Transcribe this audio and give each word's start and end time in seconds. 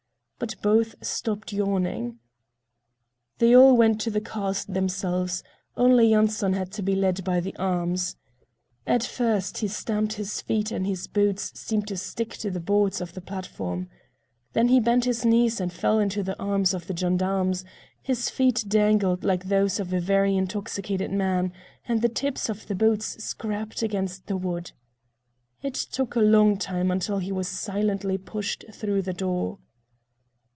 But 0.43 0.59
both 0.63 0.95
stopped 1.05 1.53
yawning. 1.53 2.17
They 3.37 3.55
all 3.55 3.77
went 3.77 4.01
to 4.01 4.09
the 4.09 4.19
cars 4.19 4.65
themselves, 4.65 5.43
only 5.77 6.07
Yanson 6.09 6.53
had 6.53 6.71
to 6.71 6.81
be 6.81 6.95
led 6.95 7.23
by 7.23 7.39
the 7.41 7.55
arms. 7.57 8.15
At 8.87 9.03
first 9.03 9.59
he 9.59 9.67
stamped 9.67 10.13
his 10.13 10.41
feet 10.41 10.71
and 10.71 10.87
his 10.87 11.05
boots 11.05 11.51
seemed 11.53 11.87
to 11.89 11.95
stick 11.95 12.31
to 12.37 12.49
the 12.49 12.59
boards 12.59 13.01
of 13.01 13.13
the 13.13 13.21
platform. 13.21 13.87
Then 14.53 14.69
he 14.69 14.79
bent 14.79 15.05
his 15.05 15.23
knees 15.23 15.61
and 15.61 15.71
fell 15.71 15.99
into 15.99 16.23
the 16.23 16.39
arms 16.39 16.73
of 16.73 16.87
the 16.87 16.97
gendarmes, 16.97 17.63
his 18.01 18.31
feet 18.31 18.65
dangled 18.67 19.23
like 19.23 19.43
those 19.45 19.79
of 19.79 19.93
a 19.93 19.99
very 20.01 20.35
intoxicated 20.35 21.11
man, 21.11 21.53
and 21.87 22.01
the 22.01 22.09
tips 22.09 22.49
of 22.49 22.65
the 22.65 22.73
boots 22.73 23.23
scraped 23.23 23.83
against 23.83 24.25
the 24.25 24.37
wood. 24.37 24.71
It 25.61 25.75
took 25.75 26.15
a 26.15 26.19
long 26.19 26.57
time 26.57 26.89
until 26.89 27.19
he 27.19 27.31
was 27.31 27.47
silently 27.47 28.17
pushed 28.17 28.65
through 28.73 29.03
the 29.03 29.13
door. 29.13 29.59